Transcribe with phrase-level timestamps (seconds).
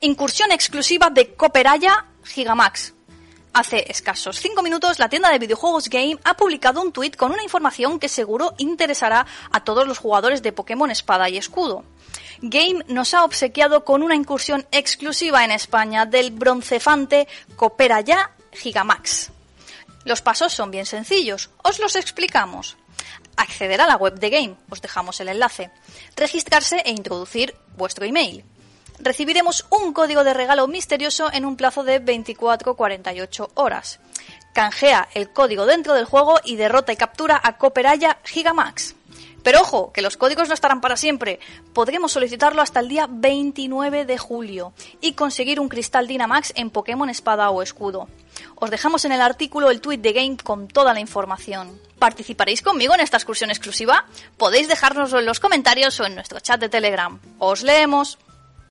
[0.00, 2.94] Incursión exclusiva de Cooperaya Gigamax.
[3.52, 7.42] Hace escasos 5 minutos, la tienda de videojuegos Game ha publicado un tuit con una
[7.42, 11.82] información que seguro interesará a todos los jugadores de Pokémon Espada y Escudo.
[12.40, 17.26] Game nos ha obsequiado con una incursión exclusiva en España del broncefante
[17.56, 19.32] Cooperaya Gigamax.
[20.04, 22.76] Los pasos son bien sencillos, os los explicamos.
[23.36, 25.72] Acceder a la web de Game, os dejamos el enlace.
[26.14, 28.44] Registrarse e introducir vuestro email
[29.00, 34.00] recibiremos un código de regalo misterioso en un plazo de 24-48 horas.
[34.52, 38.94] Canjea el código dentro del juego y derrota y captura a Cooperaya Gigamax.
[39.42, 41.38] Pero ojo, que los códigos no estarán para siempre.
[41.72, 47.08] Podremos solicitarlo hasta el día 29 de julio y conseguir un cristal Dynamax en Pokémon
[47.08, 48.08] Espada o Escudo.
[48.56, 51.80] Os dejamos en el artículo el tweet de Game con toda la información.
[51.98, 54.06] ¿Participaréis conmigo en esta excursión exclusiva?
[54.36, 57.18] Podéis dejárnoslo en los comentarios o en nuestro chat de Telegram.
[57.38, 58.18] ¡Os leemos!